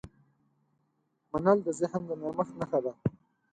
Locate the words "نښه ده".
2.59-2.93